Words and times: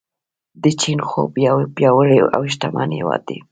د 0.63 0.65
چین 0.81 0.99
خوب 1.09 1.31
یو 1.47 1.57
پیاوړی 1.75 2.19
او 2.35 2.41
شتمن 2.53 2.89
هیواد 2.99 3.21
دی. 3.29 3.39